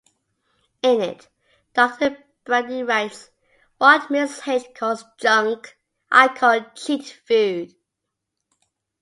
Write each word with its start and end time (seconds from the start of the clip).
In 0.81 0.99
it, 0.99 1.27
Doctor 1.75 2.17
Brady 2.43 2.81
writes, 2.81 3.29
What 3.77 4.07
Mrs. 4.09 4.47
H 4.47 4.73
calls 4.73 5.05
'junk' 5.19 5.77
I 6.11 6.29
call 6.35 6.61
cheat 6.73 7.21
food. 7.27 7.75